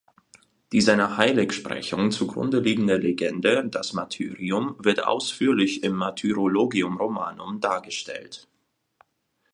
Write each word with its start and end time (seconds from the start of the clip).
Die 0.71 0.81
seiner 0.81 1.15
Heiligsprechung 1.17 2.09
zugrundeliegende 2.09 2.97
Legende, 2.97 3.69
das 3.69 3.93
Martyrium, 3.93 4.75
wird 4.79 5.03
ausführlich 5.03 5.83
im 5.83 5.93
Martyrologium 5.93 6.97
Romanum 6.97 7.59
dargestellt. 7.59 8.47